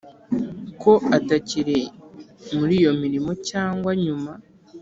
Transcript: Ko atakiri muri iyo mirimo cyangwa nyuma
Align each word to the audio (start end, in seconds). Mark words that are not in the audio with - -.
Ko 0.81 0.91
atakiri 1.17 1.79
muri 2.57 2.73
iyo 2.81 2.91
mirimo 3.01 3.31
cyangwa 3.49 3.91
nyuma 4.03 4.31